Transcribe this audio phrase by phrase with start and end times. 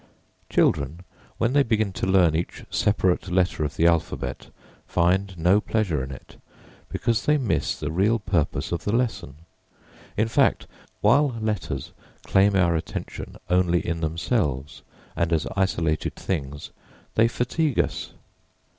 [0.49, 1.01] Children,
[1.37, 4.47] when they begin to learn each separate letter of the alphabet,
[4.87, 6.37] find no pleasure in it,
[6.89, 9.35] because they miss the real purpose of the lesson;
[10.17, 10.65] in fact,
[11.01, 11.91] while letters
[12.25, 14.81] claim our attention only in themselves
[15.15, 16.71] and as isolated things,
[17.13, 18.13] they fatigue us.